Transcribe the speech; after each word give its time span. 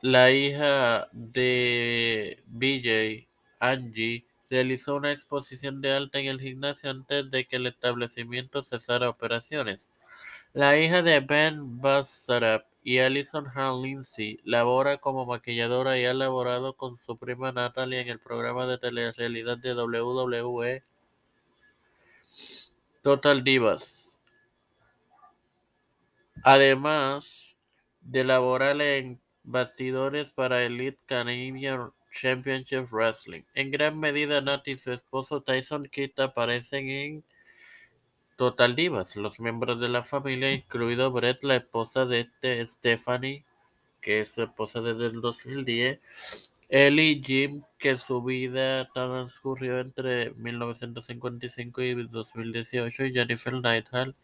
la 0.02 0.30
hija 0.30 1.08
de 1.12 2.42
BJ, 2.46 3.27
Angie, 3.60 4.24
realizó 4.50 4.96
una 4.96 5.12
exposición 5.12 5.80
de 5.80 5.92
alta 5.92 6.18
en 6.18 6.26
el 6.26 6.40
gimnasio 6.40 6.90
antes 6.90 7.30
de 7.30 7.46
que 7.46 7.56
el 7.56 7.66
establecimiento 7.66 8.62
cesara 8.62 9.08
operaciones. 9.08 9.92
La 10.52 10.78
hija 10.78 11.02
de 11.02 11.20
Ben 11.20 11.80
Bassarab 11.80 12.64
y 12.82 12.98
Alison 13.00 13.46
Hall 13.54 13.82
Lindsay 13.82 14.40
labora 14.44 14.98
como 14.98 15.26
maquilladora 15.26 15.98
y 15.98 16.06
ha 16.06 16.14
laborado 16.14 16.74
con 16.74 16.96
su 16.96 17.18
prima 17.18 17.52
Natalie 17.52 18.00
en 18.00 18.08
el 18.08 18.18
programa 18.18 18.66
de 18.66 18.78
telerrealidad 18.78 19.58
de 19.58 19.74
WWE 19.74 20.82
Total 23.02 23.44
Divas. 23.44 24.22
Además 26.42 27.58
de 28.00 28.24
laborar 28.24 28.80
en 28.80 29.20
bastidores 29.42 30.30
para 30.30 30.62
Elite 30.62 30.98
Canadian 31.06 31.92
Championship 32.10 32.88
Wrestling. 32.90 33.42
En 33.54 33.70
gran 33.70 33.98
medida, 33.98 34.40
Nat 34.40 34.66
y 34.68 34.76
su 34.76 34.92
esposo 34.92 35.42
Tyson 35.42 35.86
Kidd 35.86 36.18
aparecen 36.20 36.88
en 36.88 37.24
Total 38.36 38.74
Divas. 38.76 39.16
Los 39.16 39.40
miembros 39.40 39.80
de 39.80 39.88
la 39.88 40.02
familia, 40.02 40.52
incluido 40.52 41.10
Brett, 41.10 41.42
la 41.42 41.56
esposa 41.56 42.06
de 42.06 42.20
este 42.20 42.66
Stephanie, 42.66 43.44
que 44.00 44.20
es 44.20 44.32
su 44.32 44.42
esposa 44.42 44.80
desde 44.80 45.06
el 45.06 45.20
2010, 45.20 46.52
Ellie 46.68 47.12
y 47.12 47.22
Jim, 47.22 47.62
que 47.78 47.96
su 47.96 48.22
vida 48.22 48.88
transcurrió 48.92 49.80
entre 49.80 50.30
1955 50.32 51.82
y 51.82 51.94
2018, 52.06 53.04
y 53.06 53.12
Jennifer 53.12 53.54
Neidhart, 53.54 54.14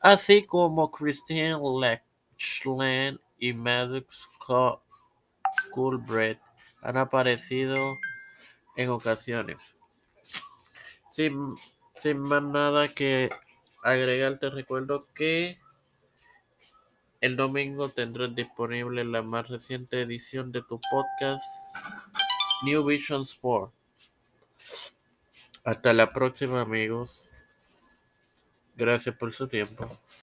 así 0.00 0.44
como 0.44 0.90
Christine 0.90 1.56
Lechland 1.58 3.18
y 3.38 3.54
Maddox 3.54 4.28
Coolbread 5.70 6.38
han 6.88 6.96
aparecido 6.96 7.98
en 8.74 8.88
ocasiones. 8.88 9.76
Sin, 11.10 11.54
sin 12.00 12.18
más 12.18 12.42
nada 12.42 12.88
que 12.88 13.28
agregar, 13.82 14.38
te 14.38 14.48
recuerdo 14.48 15.06
que 15.12 15.58
el 17.20 17.36
domingo 17.36 17.90
tendrás 17.90 18.34
disponible 18.34 19.04
la 19.04 19.20
más 19.20 19.48
reciente 19.50 20.00
edición 20.00 20.50
de 20.50 20.62
tu 20.62 20.80
podcast 20.90 21.44
New 22.62 22.82
Vision 22.86 23.20
Sport. 23.20 23.70
Hasta 25.64 25.92
la 25.92 26.10
próxima 26.10 26.62
amigos. 26.62 27.28
Gracias 28.76 29.14
por 29.14 29.34
su 29.34 29.46
tiempo. 29.46 29.86